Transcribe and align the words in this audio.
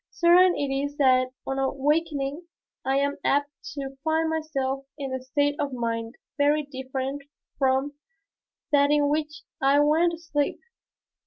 Certain 0.09 0.55
it 0.55 0.73
is 0.73 0.97
that 0.97 1.29
on 1.45 1.59
awakening 1.59 2.47
I 2.83 2.97
am 2.97 3.17
apt 3.23 3.51
to 3.75 3.97
find 4.03 4.31
myself 4.31 4.87
in 4.97 5.13
a 5.13 5.21
state 5.21 5.53
of 5.59 5.73
mind 5.73 6.15
very 6.39 6.63
different 6.63 7.21
from 7.59 7.93
that 8.71 8.89
in 8.89 9.09
which 9.09 9.43
I 9.61 9.79
went 9.79 10.13
to 10.13 10.17
sleep. 10.17 10.59